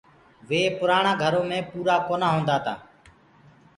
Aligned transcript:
وي 0.47 0.61
پُرآڻآ 0.79 1.13
گھرو 1.21 1.41
مي 1.49 1.59
پورآ 1.69 1.95
ڪونآ 2.07 2.27
هوندآ 2.33 2.57
تآ۔ 2.65 2.73